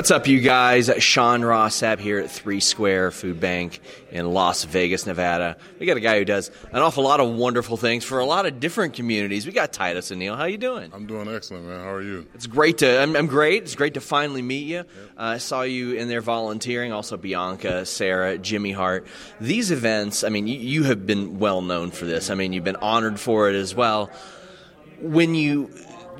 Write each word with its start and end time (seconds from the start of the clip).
What's 0.00 0.10
up, 0.10 0.26
you 0.26 0.40
guys? 0.40 0.90
Sean 1.00 1.44
Ross 1.44 1.78
Sapp 1.78 1.98
here 1.98 2.18
at 2.20 2.30
Three 2.30 2.60
Square 2.60 3.10
Food 3.10 3.38
Bank 3.38 3.80
in 4.10 4.32
Las 4.32 4.64
Vegas, 4.64 5.04
Nevada. 5.04 5.58
We 5.78 5.84
got 5.84 5.98
a 5.98 6.00
guy 6.00 6.18
who 6.18 6.24
does 6.24 6.50
an 6.72 6.80
awful 6.80 7.04
lot 7.04 7.20
of 7.20 7.34
wonderful 7.34 7.76
things 7.76 8.02
for 8.02 8.18
a 8.18 8.24
lot 8.24 8.46
of 8.46 8.60
different 8.60 8.94
communities. 8.94 9.44
We 9.44 9.52
got 9.52 9.74
Titus 9.74 10.10
O'Neil. 10.10 10.36
How 10.36 10.46
you 10.46 10.56
doing? 10.56 10.90
I'm 10.94 11.04
doing 11.04 11.28
excellent, 11.28 11.66
man. 11.66 11.80
How 11.80 11.92
are 11.92 12.00
you? 12.00 12.26
It's 12.32 12.46
great 12.46 12.78
to. 12.78 12.98
I'm, 12.98 13.14
I'm 13.14 13.26
great. 13.26 13.64
It's 13.64 13.74
great 13.74 13.92
to 13.92 14.00
finally 14.00 14.40
meet 14.40 14.66
you. 14.66 14.78
Uh, 14.78 14.84
I 15.18 15.36
saw 15.36 15.60
you 15.64 15.92
in 15.92 16.08
there 16.08 16.22
volunteering. 16.22 16.92
Also, 16.92 17.18
Bianca, 17.18 17.84
Sarah, 17.84 18.38
Jimmy 18.38 18.72
Hart. 18.72 19.06
These 19.38 19.70
events. 19.70 20.24
I 20.24 20.30
mean, 20.30 20.46
you, 20.46 20.58
you 20.58 20.84
have 20.84 21.04
been 21.04 21.38
well 21.38 21.60
known 21.60 21.90
for 21.90 22.06
this. 22.06 22.30
I 22.30 22.36
mean, 22.36 22.54
you've 22.54 22.64
been 22.64 22.76
honored 22.76 23.20
for 23.20 23.50
it 23.50 23.54
as 23.54 23.74
well. 23.74 24.10
When 25.02 25.34
you 25.34 25.70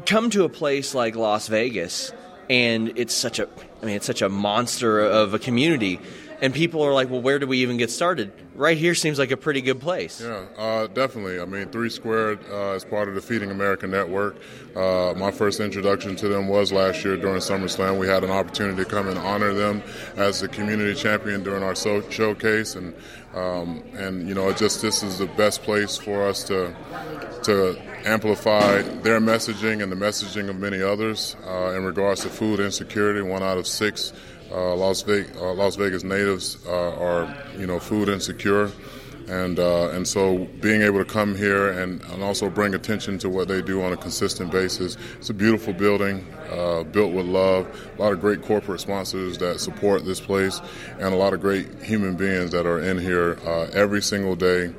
come 0.05 0.29
to 0.31 0.45
a 0.45 0.51
place 0.51 0.95
like 0.95 1.17
Las 1.17 1.49
Vegas 1.49 2.13
and 2.51 2.93
it's 2.97 3.15
such 3.15 3.39
a 3.39 3.49
I 3.81 3.87
mean 3.87 3.97
it's 3.97 4.07
such 4.07 4.21
a 4.21 4.29
monster 4.29 5.01
of 5.01 5.33
a 5.33 5.39
community 5.39 6.01
and 6.41 6.55
people 6.55 6.83
are 6.83 6.93
like 6.93 7.11
well 7.11 7.21
where 7.21 7.39
do 7.39 7.47
we 7.47 7.59
even 7.59 7.77
get 7.77 7.91
started? 7.91 8.33
Right 8.55 8.77
here 8.77 8.95
seems 8.95 9.19
like 9.19 9.31
a 9.31 9.37
pretty 9.37 9.61
good 9.61 9.81
place. 9.81 10.21
Yeah 10.21 10.45
uh, 10.57 10.87
definitely. 10.89 11.41
I 11.41 11.45
mean 11.45 11.69
Three 11.69 11.91
Square 11.91 12.41
uh, 12.53 12.75
is 12.75 12.85
part 12.85 13.09
of 13.09 13.15
the 13.15 13.21
Feeding 13.21 13.51
America 13.51 13.87
network. 13.87 14.37
Uh, 14.77 15.15
my 15.17 15.31
first 15.31 15.61
introduction 15.61 16.17
to 16.17 16.29
them 16.29 16.49
was 16.49 16.73
last 16.73 17.05
year 17.05 17.17
during 17.17 17.39
SummerSlam. 17.39 17.99
We 17.99 18.07
had 18.07 18.25
an 18.25 18.31
opportunity 18.31 18.85
to 18.85 18.89
come 18.89 19.09
and 19.09 19.19
honor 19.19 19.53
them 19.53 19.83
as 20.17 20.41
the 20.41 20.49
community 20.49 20.95
champion 20.95 21.43
during 21.43 21.63
our 21.63 21.75
so- 21.75 22.09
showcase. 22.11 22.75
And 22.75 22.95
um, 23.35 23.83
and 23.95 24.29
you 24.29 24.35
know 24.35 24.53
just 24.53 24.83
this 24.83 25.03
is 25.03 25.19
the 25.19 25.27
best 25.27 25.63
place 25.63 25.97
for 25.97 26.27
us 26.27 26.43
to 26.45 26.75
to 27.45 27.81
amplify 28.05 28.83
their 28.83 29.21
messaging 29.21 29.83
and 29.83 29.93
the 29.93 29.97
messaging 29.97 30.49
of 30.49 30.57
many 30.57 30.83
others 30.83 31.37
uh, 31.47 31.75
in 31.77 31.85
regards 31.85 32.23
to 32.23 32.29
food 32.29 32.61
insecurity. 32.61 33.23
One 33.23 33.43
out 33.43 33.59
of 33.59 33.67
six 33.67 34.13
uh, 34.53 34.75
Las, 34.75 35.03
Vegas, 35.03 35.37
uh, 35.37 35.53
Las, 35.55 35.77
Vegas, 35.77 36.05
natives 36.05 36.59
uh, 36.67 36.97
are, 36.99 37.37
you 37.57 37.67
know, 37.67 37.79
food 37.79 38.09
insecure. 38.09 38.71
And, 39.29 39.61
uh, 39.61 39.91
and 39.91 40.09
so 40.09 40.39
being 40.61 40.83
able 40.83 40.99
to 40.99 41.05
come 41.05 41.37
here 41.37 41.71
and, 41.71 42.03
and 42.03 42.23
also 42.23 42.51
bring 42.51 42.75
attention 42.75 43.17
to 43.19 43.29
what 43.29 43.47
they 43.47 43.63
do 43.63 43.81
on 43.81 43.93
a 43.93 43.97
consistent 43.97 44.51
basis. 44.51 44.97
It's 45.19 45.31
a 45.31 45.35
beautiful 45.35 45.73
building, 45.73 46.27
uh, 46.51 46.83
built 46.83 47.13
with 47.13 47.27
love, 47.27 47.69
a 47.97 48.03
lot 48.03 48.13
of 48.13 48.21
great 48.21 48.43
corporate 48.43 48.81
sponsors 48.81 49.39
that 49.39 49.61
support 49.61 50.05
this 50.05 50.21
place, 50.21 50.61
and 50.99 51.15
a 51.15 51.17
lot 51.17 51.33
of 51.33 51.41
great 51.41 51.81
human 51.81 52.17
beings 52.17 52.51
that 52.51 52.67
are 52.67 52.81
in 52.81 52.99
here 52.99 53.39
every 53.73 54.03
single 54.03 54.35
day. 54.35 54.73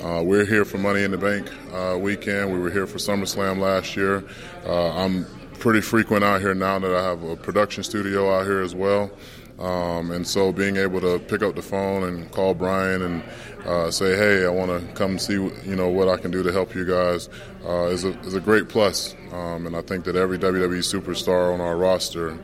Uh, 0.00 0.22
we're 0.22 0.44
here 0.44 0.64
for 0.64 0.78
Money 0.78 1.02
in 1.02 1.10
the 1.10 1.18
Bank 1.18 1.50
uh, 1.72 1.98
weekend. 1.98 2.52
We 2.52 2.60
were 2.60 2.70
here 2.70 2.86
for 2.86 2.98
SummerSlam 2.98 3.58
last 3.58 3.96
year. 3.96 4.22
Uh, 4.64 4.94
I'm 4.94 5.26
pretty 5.58 5.80
frequent 5.80 6.24
out 6.24 6.40
here 6.40 6.54
now 6.54 6.78
that 6.78 6.94
I 6.94 7.02
have 7.02 7.22
a 7.22 7.36
production 7.36 7.82
studio 7.82 8.34
out 8.34 8.46
here 8.46 8.60
as 8.60 8.74
well. 8.74 9.10
Um, 9.58 10.12
and 10.12 10.26
so 10.26 10.52
being 10.52 10.76
able 10.76 11.00
to 11.00 11.18
pick 11.18 11.42
up 11.42 11.56
the 11.56 11.62
phone 11.62 12.04
and 12.04 12.30
call 12.30 12.54
Brian 12.54 13.02
and 13.02 13.22
uh, 13.66 13.90
say, 13.90 14.16
"Hey, 14.16 14.46
I 14.46 14.50
want 14.50 14.70
to 14.70 14.94
come 14.94 15.18
see 15.18 15.34
you 15.34 15.74
know 15.74 15.88
what 15.88 16.08
I 16.08 16.16
can 16.16 16.30
do 16.30 16.44
to 16.44 16.52
help 16.52 16.74
you 16.76 16.84
guys," 16.84 17.28
uh, 17.66 17.86
is 17.86 18.04
a 18.04 18.18
is 18.20 18.34
a 18.34 18.40
great 18.40 18.68
plus. 18.68 19.16
Um, 19.32 19.66
and 19.66 19.76
I 19.76 19.82
think 19.82 20.04
that 20.04 20.14
every 20.14 20.38
WWE 20.38 20.78
superstar 20.78 21.52
on 21.52 21.60
our 21.60 21.76
roster. 21.76 22.38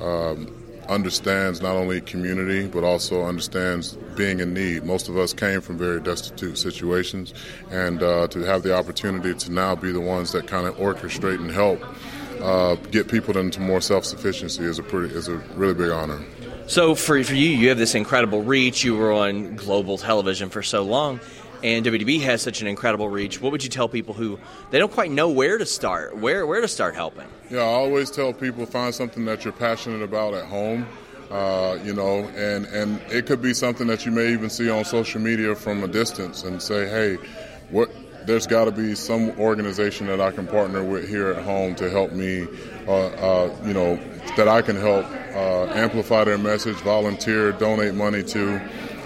Um, 0.00 0.56
understands 0.88 1.62
not 1.62 1.76
only 1.76 2.00
community 2.00 2.66
but 2.66 2.82
also 2.82 3.24
understands 3.24 3.92
being 4.16 4.40
in 4.40 4.52
need. 4.52 4.82
Most 4.82 5.08
of 5.08 5.16
us 5.16 5.32
came 5.32 5.60
from 5.60 5.78
very 5.78 6.00
destitute 6.00 6.58
situations, 6.58 7.32
and 7.70 8.02
uh, 8.02 8.26
to 8.28 8.40
have 8.40 8.64
the 8.64 8.74
opportunity 8.74 9.32
to 9.32 9.52
now 9.52 9.76
be 9.76 9.92
the 9.92 10.00
ones 10.00 10.32
that 10.32 10.48
kind 10.48 10.66
of 10.66 10.76
orchestrate 10.78 11.38
and 11.38 11.50
help 11.50 11.80
uh, 12.42 12.74
get 12.90 13.08
people 13.08 13.36
into 13.36 13.60
more 13.60 13.80
self 13.80 14.04
sufficiency 14.04 14.64
is 14.64 14.78
a 14.78 14.82
pretty 14.82 15.14
is 15.14 15.28
a 15.28 15.36
really 15.56 15.74
big 15.74 15.90
honor. 15.90 16.20
So 16.66 16.94
for 16.94 17.22
for 17.24 17.34
you, 17.34 17.50
you 17.50 17.68
have 17.68 17.78
this 17.78 17.94
incredible 17.94 18.42
reach. 18.42 18.84
You 18.84 18.96
were 18.96 19.12
on 19.12 19.56
global 19.56 19.98
television 19.98 20.50
for 20.50 20.62
so 20.62 20.82
long 20.82 21.20
and 21.62 21.84
WWE 21.84 22.20
has 22.22 22.42
such 22.42 22.60
an 22.60 22.66
incredible 22.66 23.08
reach. 23.08 23.40
What 23.40 23.52
would 23.52 23.62
you 23.62 23.70
tell 23.70 23.88
people 23.88 24.14
who 24.14 24.38
they 24.70 24.78
don't 24.78 24.92
quite 24.92 25.10
know 25.10 25.28
where 25.28 25.58
to 25.58 25.66
start, 25.66 26.16
where 26.16 26.46
where 26.46 26.60
to 26.60 26.68
start 26.68 26.94
helping? 26.94 27.26
Yeah, 27.50 27.60
I 27.60 27.64
always 27.64 28.10
tell 28.10 28.32
people 28.32 28.66
find 28.66 28.94
something 28.94 29.24
that 29.26 29.44
you're 29.44 29.52
passionate 29.52 30.02
about 30.02 30.34
at 30.34 30.46
home. 30.46 30.86
Uh, 31.30 31.78
you 31.84 31.94
know, 31.94 32.24
and 32.36 32.66
and 32.66 33.00
it 33.08 33.26
could 33.26 33.40
be 33.40 33.54
something 33.54 33.86
that 33.86 34.04
you 34.04 34.10
may 34.10 34.32
even 34.32 34.50
see 34.50 34.68
on 34.68 34.84
social 34.84 35.20
media 35.20 35.54
from 35.54 35.84
a 35.84 35.88
distance, 35.88 36.42
and 36.42 36.60
say, 36.60 36.88
hey, 36.88 37.16
what? 37.70 37.90
There's 38.26 38.46
got 38.46 38.66
to 38.66 38.70
be 38.70 38.94
some 38.94 39.30
organization 39.38 40.06
that 40.08 40.20
I 40.20 40.30
can 40.30 40.46
partner 40.46 40.84
with 40.84 41.08
here 41.08 41.28
at 41.28 41.42
home 41.42 41.74
to 41.76 41.90
help 41.90 42.12
me, 42.12 42.46
uh, 42.86 43.06
uh, 43.06 43.56
you 43.64 43.72
know, 43.72 43.96
that 44.36 44.48
I 44.48 44.62
can 44.62 44.76
help 44.76 45.06
uh, 45.34 45.66
amplify 45.72 46.24
their 46.24 46.38
message, 46.38 46.76
volunteer, 46.76 47.52
donate 47.52 47.94
money 47.94 48.22
to. 48.22 48.60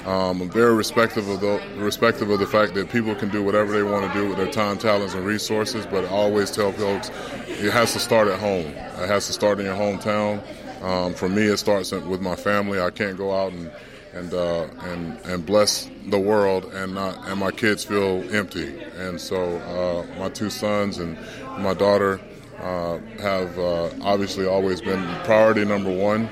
Um, 0.06 0.42
I'm 0.42 0.50
very 0.50 0.74
respectful 0.74 1.32
of 1.32 1.40
the 1.40 1.62
respectful 1.76 2.30
of 2.32 2.38
the 2.38 2.46
fact 2.46 2.74
that 2.74 2.90
people 2.90 3.14
can 3.14 3.30
do 3.30 3.42
whatever 3.42 3.72
they 3.72 3.82
want 3.82 4.12
to 4.12 4.18
do 4.18 4.28
with 4.28 4.36
their 4.36 4.50
time, 4.50 4.76
talents, 4.76 5.14
and 5.14 5.24
resources. 5.24 5.86
But 5.86 6.04
I 6.04 6.08
always 6.08 6.50
tell 6.50 6.72
folks 6.72 7.10
it 7.48 7.72
has 7.72 7.94
to 7.94 7.98
start 7.98 8.28
at 8.28 8.38
home. 8.38 8.66
It 8.66 9.08
has 9.08 9.26
to 9.28 9.32
start 9.32 9.60
in 9.60 9.66
your 9.66 9.76
hometown. 9.76 10.42
Um, 10.82 11.14
for 11.14 11.30
me, 11.30 11.44
it 11.44 11.56
starts 11.56 11.92
with 11.92 12.20
my 12.20 12.36
family. 12.36 12.78
I 12.80 12.90
can't 12.90 13.16
go 13.16 13.34
out 13.34 13.52
and 13.52 13.70
and 14.14 14.32
uh, 14.32 14.66
and 14.82 15.18
and 15.24 15.46
bless 15.46 15.90
the 16.06 16.18
world 16.18 16.72
and 16.72 16.94
not 16.94 17.26
and 17.28 17.40
my 17.40 17.50
kids 17.50 17.84
feel 17.84 18.24
empty. 18.34 18.82
And 18.96 19.20
so 19.20 19.58
uh, 19.58 20.18
my 20.18 20.28
two 20.28 20.50
sons 20.50 20.98
and 20.98 21.18
my 21.58 21.74
daughter 21.74 22.20
uh, 22.58 22.98
have 23.20 23.58
uh, 23.58 23.90
obviously 24.02 24.46
always 24.46 24.80
been 24.80 25.02
priority 25.24 25.64
number 25.64 25.94
one, 25.94 26.28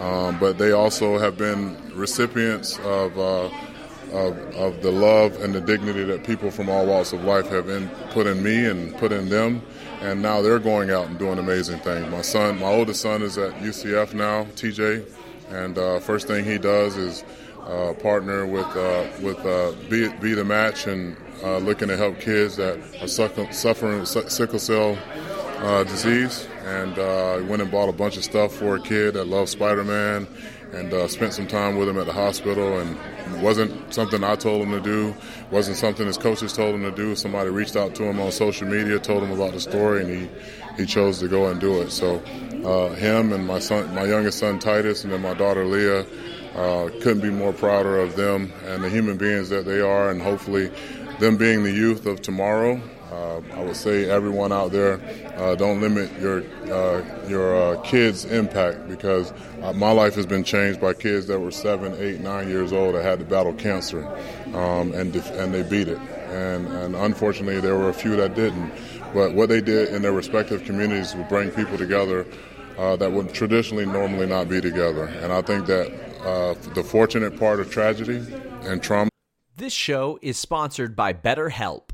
um, 0.00 0.38
but 0.38 0.58
they 0.58 0.72
also 0.72 1.18
have 1.18 1.36
been 1.36 1.76
recipients 1.94 2.78
of, 2.78 3.18
uh, 3.18 3.50
of, 4.12 4.38
of 4.56 4.82
the 4.82 4.90
love 4.90 5.40
and 5.42 5.54
the 5.54 5.60
dignity 5.60 6.04
that 6.04 6.24
people 6.24 6.50
from 6.50 6.68
all 6.68 6.86
walks 6.86 7.12
of 7.12 7.22
life 7.24 7.48
have 7.48 7.68
in, 7.68 7.88
put 8.10 8.26
in 8.26 8.42
me 8.42 8.64
and 8.66 8.96
put 8.96 9.12
in 9.12 9.28
them, 9.28 9.62
and 10.00 10.22
now 10.22 10.40
they're 10.40 10.58
going 10.58 10.90
out 10.90 11.06
and 11.08 11.18
doing 11.18 11.38
amazing 11.38 11.78
things. 11.80 12.10
My 12.10 12.22
son, 12.22 12.60
my 12.60 12.66
oldest 12.68 13.02
son, 13.02 13.22
is 13.22 13.36
at 13.36 13.52
UCF 13.54 14.14
now, 14.14 14.44
TJ, 14.56 15.04
and 15.50 15.78
uh, 15.78 16.00
first 16.00 16.26
thing 16.26 16.44
he 16.44 16.58
does 16.58 16.96
is. 16.96 17.24
Uh, 17.64 17.94
partner 17.94 18.44
with 18.46 18.66
uh, 18.76 19.08
with 19.22 19.38
uh, 19.46 19.72
be, 19.88 20.12
be 20.20 20.34
the 20.34 20.44
match 20.44 20.86
and 20.86 21.16
uh, 21.42 21.56
looking 21.56 21.88
to 21.88 21.96
help 21.96 22.20
kids 22.20 22.56
that 22.56 22.78
are 23.00 23.08
suffering 23.08 24.04
sickle 24.04 24.58
cell 24.58 24.98
uh, 25.64 25.82
disease, 25.84 26.46
and 26.64 26.98
uh, 26.98 27.40
went 27.48 27.62
and 27.62 27.70
bought 27.70 27.88
a 27.88 27.92
bunch 27.92 28.18
of 28.18 28.24
stuff 28.24 28.52
for 28.52 28.76
a 28.76 28.80
kid 28.80 29.14
that 29.14 29.26
loves 29.26 29.52
Spider-Man, 29.52 30.26
and 30.72 30.92
uh, 30.92 31.08
spent 31.08 31.32
some 31.32 31.46
time 31.46 31.76
with 31.76 31.88
him 31.88 31.98
at 31.98 32.04
the 32.04 32.12
hospital. 32.12 32.78
And 32.78 32.98
it 33.26 33.42
wasn't 33.42 33.92
something 33.92 34.22
I 34.22 34.36
told 34.36 34.62
him 34.62 34.70
to 34.72 34.80
do, 34.80 35.08
It 35.08 35.52
wasn't 35.52 35.76
something 35.76 36.06
his 36.06 36.18
coaches 36.18 36.52
told 36.52 36.74
him 36.74 36.82
to 36.82 36.90
do. 36.90 37.14
Somebody 37.14 37.50
reached 37.50 37.76
out 37.76 37.94
to 37.96 38.04
him 38.04 38.20
on 38.20 38.30
social 38.32 38.68
media, 38.68 38.98
told 38.98 39.22
him 39.22 39.32
about 39.32 39.52
the 39.52 39.60
story, 39.60 40.02
and 40.02 40.10
he 40.10 40.28
he 40.76 40.86
chose 40.86 41.20
to 41.20 41.28
go 41.28 41.48
and 41.48 41.60
do 41.60 41.80
it. 41.82 41.90
So 41.90 42.16
uh, 42.64 42.94
him 42.94 43.32
and 43.32 43.46
my 43.46 43.58
son, 43.58 43.94
my 43.94 44.04
youngest 44.04 44.38
son 44.38 44.58
Titus, 44.58 45.04
and 45.04 45.12
then 45.12 45.22
my 45.22 45.34
daughter 45.34 45.64
Leah. 45.64 46.06
Uh, 46.54 46.88
couldn't 47.02 47.18
be 47.18 47.30
more 47.30 47.52
prouder 47.52 47.98
of 47.98 48.14
them 48.14 48.52
and 48.64 48.84
the 48.84 48.88
human 48.88 49.16
beings 49.16 49.48
that 49.48 49.64
they 49.64 49.80
are, 49.80 50.10
and 50.10 50.22
hopefully, 50.22 50.70
them 51.18 51.36
being 51.36 51.64
the 51.64 51.72
youth 51.72 52.06
of 52.06 52.22
tomorrow, 52.22 52.80
uh, 53.14 53.40
I 53.52 53.62
would 53.62 53.76
say 53.76 54.10
everyone 54.10 54.50
out 54.52 54.72
there, 54.72 55.00
uh, 55.36 55.54
don't 55.54 55.80
limit 55.80 56.10
your 56.20 56.42
uh, 56.72 57.28
your 57.28 57.56
uh, 57.56 57.80
kids' 57.82 58.24
impact 58.24 58.88
because 58.88 59.32
uh, 59.62 59.72
my 59.72 59.92
life 59.92 60.14
has 60.16 60.26
been 60.26 60.42
changed 60.42 60.80
by 60.80 60.94
kids 60.94 61.26
that 61.28 61.38
were 61.38 61.52
seven, 61.52 61.94
eight, 61.98 62.20
nine 62.20 62.48
years 62.48 62.72
old 62.72 62.96
that 62.96 63.04
had 63.04 63.20
to 63.20 63.24
battle 63.24 63.54
cancer, 63.54 64.04
um, 64.54 64.92
and 64.92 65.12
def- 65.12 65.30
and 65.32 65.54
they 65.54 65.62
beat 65.62 65.88
it. 65.88 65.98
And 65.98 66.66
and 66.66 66.96
unfortunately, 66.96 67.60
there 67.60 67.76
were 67.76 67.88
a 67.88 67.94
few 67.94 68.16
that 68.16 68.34
didn't. 68.34 68.72
But 69.12 69.34
what 69.34 69.48
they 69.48 69.60
did 69.60 69.94
in 69.94 70.02
their 70.02 70.12
respective 70.12 70.64
communities 70.64 71.14
would 71.14 71.28
bring 71.28 71.50
people 71.52 71.78
together 71.78 72.26
uh, 72.76 72.96
that 72.96 73.12
would 73.12 73.32
traditionally 73.32 73.86
normally 73.86 74.26
not 74.26 74.48
be 74.48 74.60
together. 74.60 75.04
And 75.22 75.32
I 75.32 75.40
think 75.42 75.66
that 75.66 75.92
the 76.74 76.82
fortunate 76.82 77.38
part 77.38 77.60
of 77.60 77.70
tragedy 77.70 78.26
and 78.62 78.82
trauma. 78.82 79.10
This 79.56 79.72
show 79.72 80.18
is 80.20 80.36
sponsored 80.36 80.96
by 80.96 81.12
BetterHelp. 81.12 81.93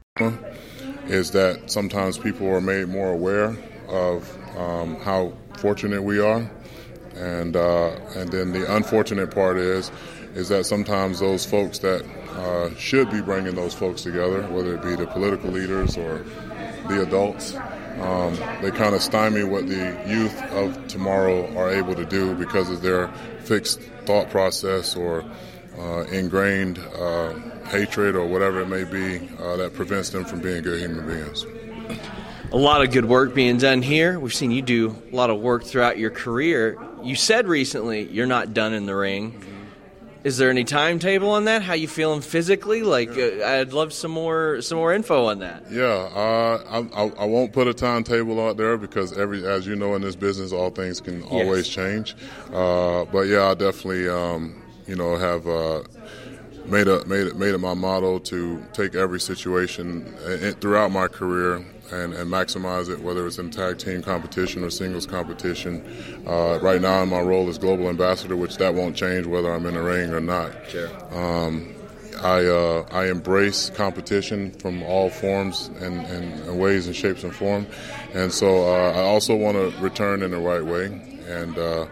is 1.07 1.31
that 1.31 1.71
sometimes 1.71 2.17
people 2.17 2.47
are 2.49 2.61
made 2.61 2.87
more 2.87 3.11
aware 3.11 3.55
of 3.87 4.57
um, 4.57 4.97
how 4.97 5.33
fortunate 5.57 6.01
we 6.01 6.19
are, 6.19 6.49
and 7.15 7.55
uh, 7.55 7.95
and 8.15 8.29
then 8.31 8.51
the 8.51 8.75
unfortunate 8.75 9.31
part 9.31 9.57
is 9.57 9.91
is 10.35 10.49
that 10.49 10.65
sometimes 10.65 11.19
those 11.19 11.45
folks 11.45 11.79
that 11.79 12.05
uh, 12.31 12.73
should 12.75 13.09
be 13.09 13.21
bringing 13.21 13.55
those 13.55 13.73
folks 13.73 14.01
together, 14.03 14.43
whether 14.47 14.75
it 14.75 14.81
be 14.81 14.95
the 14.95 15.07
political 15.07 15.49
leaders 15.49 15.97
or 15.97 16.25
the 16.87 17.01
adults, 17.01 17.55
um, 17.99 18.35
they 18.61 18.71
kind 18.71 18.95
of 18.95 19.01
stymie 19.01 19.43
what 19.43 19.67
the 19.67 20.01
youth 20.07 20.41
of 20.53 20.87
tomorrow 20.87 21.53
are 21.57 21.69
able 21.69 21.95
to 21.95 22.05
do 22.05 22.33
because 22.35 22.69
of 22.69 22.81
their 22.81 23.09
fixed 23.43 23.81
thought 24.05 24.29
process 24.29 24.95
or 24.95 25.25
uh, 25.77 26.05
ingrained 26.11 26.79
uh, 26.79 27.33
hatred 27.65 28.15
or 28.15 28.27
whatever 28.27 28.61
it 28.61 28.67
may 28.67 28.83
be 28.83 29.29
uh, 29.39 29.55
that 29.57 29.73
prevents 29.73 30.09
them 30.09 30.25
from 30.25 30.41
being 30.41 30.61
good 30.63 30.79
human 30.79 31.05
beings. 31.05 31.45
A 32.51 32.57
lot 32.57 32.81
of 32.81 32.91
good 32.91 33.05
work 33.05 33.33
being 33.33 33.57
done 33.57 33.81
here. 33.81 34.19
We've 34.19 34.33
seen 34.33 34.51
you 34.51 34.61
do 34.61 34.95
a 35.11 35.15
lot 35.15 35.29
of 35.29 35.39
work 35.39 35.63
throughout 35.63 35.97
your 35.97 36.11
career. 36.11 36.77
You 37.01 37.15
said 37.15 37.47
recently 37.47 38.03
you're 38.03 38.27
not 38.27 38.53
done 38.53 38.73
in 38.73 38.85
the 38.85 38.95
ring. 38.95 39.41
Is 40.23 40.37
there 40.37 40.51
any 40.51 40.63
timetable 40.63 41.31
on 41.31 41.45
that? 41.45 41.63
How 41.63 41.73
you 41.73 41.87
feeling 41.87 42.21
physically? 42.21 42.83
Like, 42.83 43.09
uh, 43.09 43.43
I'd 43.43 43.73
love 43.73 43.91
some 43.91 44.11
more 44.11 44.61
some 44.61 44.77
more 44.77 44.93
info 44.93 45.25
on 45.25 45.39
that. 45.39 45.71
Yeah, 45.71 45.83
uh, 45.83 46.61
I, 46.69 47.03
I, 47.03 47.11
I, 47.21 47.25
won't 47.25 47.53
put 47.53 47.67
a 47.67 47.73
timetable 47.73 48.39
out 48.39 48.55
there 48.55 48.77
because 48.77 49.17
every, 49.17 49.43
as 49.47 49.65
you 49.65 49.75
know, 49.75 49.95
in 49.95 50.03
this 50.03 50.15
business, 50.15 50.51
all 50.51 50.69
things 50.69 51.01
can 51.01 51.23
always 51.23 51.65
yes. 51.65 51.75
change. 51.75 52.15
Uh, 52.53 53.05
but 53.05 53.21
yeah, 53.21 53.49
I 53.49 53.55
definitely, 53.55 54.09
um, 54.09 54.61
you 54.91 54.97
know, 54.97 55.15
have 55.15 55.47
uh, 55.47 55.83
made 56.65 56.89
a 56.89 57.05
made 57.05 57.25
it 57.25 57.37
made 57.37 57.53
it 57.53 57.59
my 57.59 57.73
motto 57.73 58.19
to 58.19 58.61
take 58.73 58.93
every 58.93 59.21
situation 59.21 60.13
uh, 60.25 60.51
throughout 60.59 60.91
my 60.91 61.07
career 61.07 61.65
and, 61.91 62.13
and 62.13 62.29
maximize 62.29 62.89
it, 62.89 62.99
whether 62.99 63.25
it's 63.25 63.39
in 63.39 63.49
tag 63.49 63.77
team 63.77 64.01
competition 64.01 64.65
or 64.65 64.69
singles 64.69 65.05
competition. 65.05 65.81
Uh, 66.27 66.59
right 66.61 66.81
now, 66.81 67.03
in 67.03 67.09
my 67.09 67.21
role 67.21 67.47
is 67.47 67.57
global 67.57 67.87
ambassador, 67.87 68.35
which 68.35 68.57
that 68.57 68.73
won't 68.73 68.93
change 68.93 69.25
whether 69.25 69.53
I'm 69.53 69.65
in 69.65 69.75
the 69.75 69.81
ring 69.81 70.13
or 70.13 70.19
not. 70.19 70.51
Sure. 70.67 70.89
Um, 71.17 71.73
I, 72.21 72.45
uh, 72.45 72.85
I 72.91 73.09
embrace 73.09 73.69
competition 73.69 74.51
from 74.51 74.83
all 74.83 75.09
forms 75.09 75.69
and, 75.79 76.05
and, 76.05 76.39
and, 76.41 76.59
ways 76.59 76.85
and 76.85 76.95
shapes 76.95 77.23
and 77.23 77.33
form. 77.33 77.65
And 78.13 78.31
so 78.31 78.67
uh, 78.67 78.91
I 78.91 79.01
also 79.03 79.35
want 79.35 79.55
to 79.55 79.81
return 79.81 80.21
in 80.21 80.31
the 80.31 80.37
right 80.37 80.63
way. 80.63 80.85
And 81.27 81.57
uh, 81.57 81.85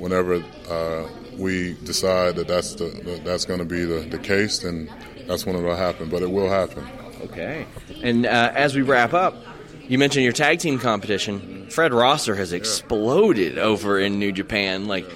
whenever 0.00 0.42
uh, 0.68 1.08
we 1.36 1.74
decide 1.84 2.36
that 2.36 2.48
that's, 2.48 2.74
the, 2.74 2.86
that 3.04 3.24
that's 3.24 3.44
going 3.44 3.58
to 3.58 3.64
be 3.64 3.84
the, 3.84 4.00
the 4.00 4.18
case, 4.18 4.60
then 4.60 4.90
that's 5.26 5.46
when 5.46 5.56
it'll 5.56 5.76
happen. 5.76 6.08
But 6.08 6.22
it 6.22 6.30
will 6.30 6.48
happen. 6.48 6.86
Okay. 7.22 7.66
And 8.02 8.26
uh, 8.26 8.52
as 8.54 8.74
we 8.74 8.82
wrap 8.82 9.12
up, 9.12 9.36
you 9.88 9.98
mentioned 9.98 10.24
your 10.24 10.32
tag 10.32 10.58
team 10.58 10.78
competition. 10.78 11.68
Fred 11.70 11.92
Rosser 11.92 12.34
has 12.34 12.52
exploded 12.52 13.58
over 13.58 13.98
in 13.98 14.18
New 14.18 14.32
Japan. 14.32 14.86
Like, 14.86 15.06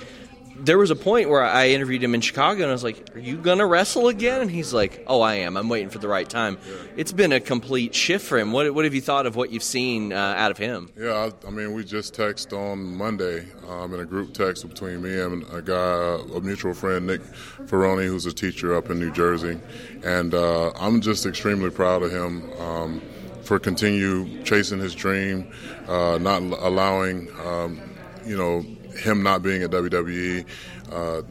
there 0.59 0.79
was 0.79 0.91
a 0.91 0.97
point 0.97 1.29
where 1.29 1.43
I 1.43 1.69
interviewed 1.69 2.03
him 2.03 2.15
in 2.15 2.21
Chicago, 2.21 2.63
and 2.63 2.71
I 2.71 2.73
was 2.73 2.85
like, 2.85 3.15
"Are 3.15 3.19
you 3.19 3.37
gonna 3.37 3.67
wrestle 3.67 4.09
again?" 4.09 4.41
And 4.41 4.51
he's 4.51 4.73
like, 4.73 5.05
"Oh, 5.07 5.21
I 5.21 5.35
am. 5.37 5.57
I'm 5.57 5.69
waiting 5.69 5.91
for 5.91 5.99
the 5.99 6.09
right 6.09 6.29
time." 6.29 6.59
Yeah. 6.67 6.75
It's 6.97 7.13
been 7.13 7.33
a 7.33 7.41
complete 7.41 7.95
shift 7.95 8.25
for 8.25 8.39
him. 8.39 8.53
What 8.53 8.73
What 8.75 8.85
have 8.85 8.95
you 8.95 9.01
thought 9.01 9.27
of 9.27 9.37
what 9.37 9.51
you've 9.51 9.63
seen 9.63 10.13
uh, 10.13 10.35
out 10.37 10.51
of 10.51 10.59
him? 10.59 10.91
Yeah, 10.99 11.13
I, 11.45 11.47
I, 11.47 11.51
mean, 11.51 11.73
we 11.75 11.85
just 11.85 12.15
texted 12.15 12.53
on 12.53 12.97
Monday 12.97 13.47
um, 13.69 13.93
in 13.95 14.01
a 14.01 14.05
group 14.05 14.33
text 14.33 14.69
between 14.69 15.03
me 15.03 15.19
and 15.19 15.45
a 15.53 15.61
guy, 15.61 16.19
a 16.35 16.41
mutual 16.41 16.75
friend, 16.75 17.07
Nick 17.07 17.23
Ferroni, 17.67 18.07
who's 18.07 18.27
a 18.27 18.33
teacher 18.33 18.75
up 18.75 18.91
in 18.91 18.99
New 18.99 19.13
Jersey, 19.13 19.61
and 20.05 20.35
uh, 20.35 20.73
I'm 20.77 21.01
just 21.01 21.27
extremely 21.27 21.71
proud 21.71 22.03
of 22.03 22.11
him. 22.11 22.53
Um, 22.61 23.03
for 23.45 23.59
continue 23.59 24.43
chasing 24.43 24.79
his 24.79 24.95
dream, 24.95 25.53
uh, 25.87 26.19
not 26.19 26.41
allowing, 26.41 27.29
um, 27.45 27.79
you 28.25 28.37
know, 28.37 28.65
him 28.99 29.23
not 29.23 29.43
being 29.43 29.63
at 29.63 29.71
WWE 29.71 30.45
uh, 30.93 31.23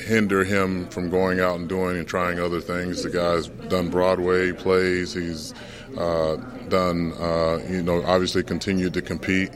hinder 0.00 0.44
him 0.44 0.88
from 0.88 1.10
going 1.10 1.40
out 1.40 1.58
and 1.58 1.68
doing 1.68 1.96
and 1.98 2.06
trying 2.06 2.38
other 2.38 2.60
things. 2.60 3.02
The 3.02 3.10
guy's 3.10 3.48
done 3.68 3.90
Broadway 3.90 4.52
plays. 4.52 5.14
He's 5.14 5.54
uh, 5.96 6.36
done, 6.68 7.12
uh, 7.14 7.60
you 7.68 7.82
know, 7.82 8.02
obviously 8.04 8.42
continued 8.42 8.94
to 8.94 9.02
compete 9.02 9.50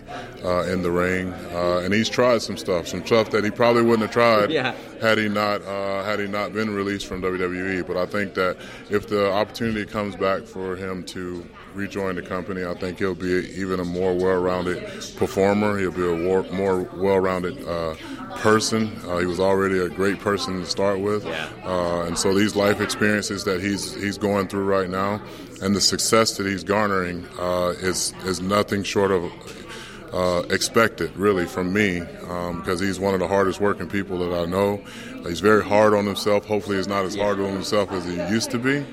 uh, 0.44 0.62
in 0.64 0.82
the 0.82 0.90
ring, 0.90 1.32
uh, 1.52 1.82
and 1.84 1.92
he's 1.92 2.08
tried 2.08 2.42
some 2.42 2.56
stuff, 2.56 2.88
some 2.88 3.04
stuff 3.04 3.30
that 3.30 3.44
he 3.44 3.50
probably 3.50 3.82
wouldn't 3.82 4.02
have 4.02 4.10
tried 4.10 4.50
yeah. 4.50 4.74
had 5.00 5.18
he 5.18 5.28
not 5.28 5.62
uh, 5.62 6.02
had 6.04 6.18
he 6.18 6.26
not 6.26 6.52
been 6.52 6.74
released 6.74 7.06
from 7.06 7.22
WWE. 7.22 7.86
But 7.86 7.96
I 7.96 8.06
think 8.06 8.34
that 8.34 8.56
if 8.90 9.08
the 9.08 9.30
opportunity 9.30 9.84
comes 9.84 10.16
back 10.16 10.42
for 10.44 10.74
him 10.76 11.04
to 11.06 11.46
rejoin 11.74 12.16
the 12.16 12.22
company, 12.22 12.64
I 12.64 12.74
think 12.74 12.98
he'll 12.98 13.14
be 13.14 13.50
even 13.54 13.80
a 13.80 13.84
more 13.84 14.14
well-rounded 14.14 14.82
performer. 15.16 15.78
He'll 15.78 15.92
be 15.92 16.08
a 16.08 16.16
more 16.52 16.82
well-rounded 16.94 17.66
uh, 17.66 17.94
person. 18.36 18.90
Uh, 19.06 19.18
he 19.18 19.26
was 19.26 19.40
already 19.40 19.78
a 19.78 19.88
great 19.88 20.18
person 20.18 20.60
to 20.60 20.66
start 20.66 21.00
with, 21.00 21.24
uh, 21.26 22.04
and 22.06 22.18
so 22.18 22.34
these 22.34 22.56
life 22.56 22.80
experiences 22.80 23.44
that 23.44 23.60
he's 23.60 23.94
he's 23.94 24.18
going 24.18 24.48
through 24.48 24.64
right 24.64 24.90
now, 24.90 25.20
and 25.60 25.74
the 25.74 25.80
success 25.80 26.36
that 26.36 26.46
he's 26.46 26.64
garnering 26.64 27.26
uh, 27.38 27.74
is 27.78 28.12
is 28.24 28.40
nothing 28.40 28.82
short 28.82 29.10
of. 29.10 29.30
Uh, 30.14 30.42
expected, 30.50 31.10
really, 31.16 31.46
from 31.46 31.72
me, 31.72 32.00
because 32.00 32.82
um, 32.82 32.86
he's 32.86 33.00
one 33.00 33.14
of 33.14 33.20
the 33.20 33.26
hardest 33.26 33.62
working 33.62 33.88
people 33.88 34.18
that 34.18 34.38
I 34.38 34.44
know. 34.44 34.78
He's 35.26 35.40
very 35.40 35.64
hard 35.64 35.94
on 35.94 36.04
himself. 36.04 36.44
Hopefully, 36.44 36.76
he's 36.76 36.86
not 36.86 37.06
as 37.06 37.16
hard 37.16 37.40
on 37.40 37.50
himself 37.50 37.90
as 37.92 38.04
he 38.04 38.16
used 38.28 38.50
to 38.50 38.58
be. 38.58 38.84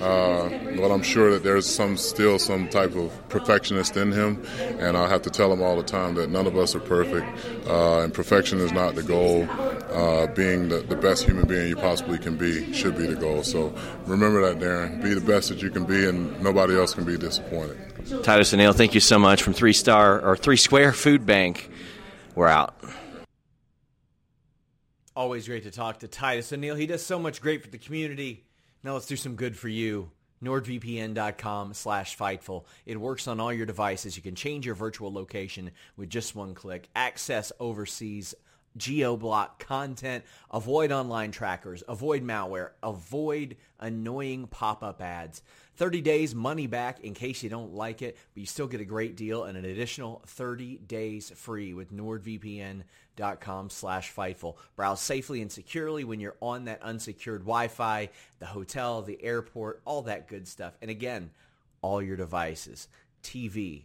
Uh, 0.00 0.48
but 0.76 0.90
I'm 0.90 1.02
sure 1.02 1.30
that 1.32 1.42
there's 1.42 1.66
some 1.66 1.96
still 1.96 2.38
some 2.38 2.68
type 2.68 2.94
of 2.94 3.28
perfectionist 3.28 3.96
in 3.96 4.12
him, 4.12 4.44
and 4.78 4.96
I 4.96 5.08
have 5.08 5.22
to 5.22 5.30
tell 5.30 5.52
him 5.52 5.60
all 5.60 5.76
the 5.76 5.82
time 5.82 6.14
that 6.14 6.30
none 6.30 6.46
of 6.46 6.56
us 6.56 6.74
are 6.74 6.80
perfect, 6.80 7.26
uh, 7.66 8.00
and 8.00 8.14
perfection 8.14 8.60
is 8.60 8.72
not 8.72 8.94
the 8.94 9.02
goal. 9.02 9.48
Uh, 9.90 10.26
being 10.28 10.68
the, 10.68 10.80
the, 10.80 10.94
best 10.94 11.24
human 11.24 11.46
being 11.46 11.66
you 11.66 11.74
possibly 11.74 12.18
can 12.18 12.36
be 12.36 12.70
should 12.74 12.94
be 12.94 13.06
the 13.06 13.16
goal. 13.16 13.42
So 13.42 13.74
remember 14.06 14.42
that, 14.42 14.62
Darren. 14.62 15.02
Be 15.02 15.14
the 15.14 15.20
best 15.22 15.48
that 15.48 15.62
you 15.62 15.70
can 15.70 15.84
be, 15.84 16.06
and 16.06 16.40
nobody 16.42 16.76
else 16.76 16.92
can 16.92 17.04
be 17.04 17.16
disappointed. 17.16 17.78
Titus 18.22 18.52
O'Neil, 18.52 18.74
thank 18.74 18.94
you 18.94 19.00
so 19.00 19.18
much 19.18 19.42
from 19.42 19.54
Three 19.54 19.72
Star 19.72 20.20
or 20.20 20.36
Three 20.36 20.56
Square 20.56 20.92
Food 20.92 21.24
Bank. 21.24 21.70
We're 22.34 22.48
out. 22.48 22.74
Always 25.16 25.48
great 25.48 25.64
to 25.64 25.70
talk 25.70 26.00
to 26.00 26.08
Titus 26.08 26.52
O'Neil. 26.52 26.76
He 26.76 26.86
does 26.86 27.04
so 27.04 27.18
much 27.18 27.40
great 27.40 27.62
for 27.62 27.70
the 27.70 27.78
community. 27.78 28.44
Now 28.82 28.92
let's 28.94 29.06
do 29.06 29.16
some 29.16 29.34
good 29.34 29.56
for 29.56 29.68
you. 29.68 30.10
NordVPN.com 30.42 31.74
slash 31.74 32.16
Fightful. 32.16 32.64
It 32.86 33.00
works 33.00 33.26
on 33.26 33.40
all 33.40 33.52
your 33.52 33.66
devices. 33.66 34.16
You 34.16 34.22
can 34.22 34.36
change 34.36 34.66
your 34.66 34.76
virtual 34.76 35.12
location 35.12 35.72
with 35.96 36.10
just 36.10 36.36
one 36.36 36.54
click. 36.54 36.88
Access 36.94 37.50
overseas 37.58 38.34
geo-block 38.78 39.64
content, 39.64 40.24
avoid 40.50 40.92
online 40.92 41.32
trackers, 41.32 41.82
avoid 41.88 42.22
malware, 42.22 42.70
avoid 42.82 43.56
annoying 43.78 44.46
pop-up 44.46 45.00
ads. 45.02 45.42
30 45.76 46.00
days 46.00 46.34
money 46.34 46.66
back 46.66 47.00
in 47.00 47.14
case 47.14 47.42
you 47.42 47.50
don't 47.50 47.72
like 47.72 48.02
it, 48.02 48.16
but 48.34 48.40
you 48.40 48.46
still 48.46 48.66
get 48.66 48.80
a 48.80 48.84
great 48.84 49.16
deal 49.16 49.44
and 49.44 49.56
an 49.56 49.64
additional 49.64 50.22
30 50.26 50.78
days 50.78 51.30
free 51.36 51.72
with 51.72 51.92
nordvpn.com 51.92 53.70
slash 53.70 54.12
Fightful. 54.12 54.56
Browse 54.74 55.00
safely 55.00 55.40
and 55.40 55.52
securely 55.52 56.02
when 56.02 56.18
you're 56.18 56.36
on 56.42 56.64
that 56.64 56.82
unsecured 56.82 57.42
Wi-Fi, 57.42 58.08
the 58.40 58.46
hotel, 58.46 59.02
the 59.02 59.22
airport, 59.22 59.80
all 59.84 60.02
that 60.02 60.26
good 60.26 60.48
stuff. 60.48 60.76
And 60.82 60.90
again, 60.90 61.30
all 61.80 62.02
your 62.02 62.16
devices, 62.16 62.88
TV, 63.22 63.84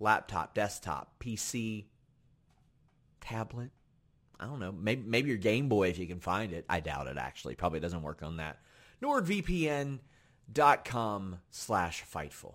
laptop, 0.00 0.54
desktop, 0.54 1.14
PC, 1.20 1.84
tablet, 3.20 3.70
I 4.40 4.46
don't 4.46 4.60
know. 4.60 4.72
Maybe 4.72 5.02
maybe 5.06 5.28
your 5.28 5.38
Game 5.38 5.68
Boy 5.68 5.88
if 5.88 5.98
you 5.98 6.06
can 6.06 6.20
find 6.20 6.52
it. 6.52 6.64
I 6.68 6.80
doubt 6.80 7.06
it 7.06 7.16
actually. 7.16 7.54
Probably 7.54 7.80
doesn't 7.80 8.02
work 8.02 8.22
on 8.22 8.36
that. 8.38 8.58
NordVPN.com 9.02 9.98
slash 11.50 12.04
Fightful. 12.12 12.54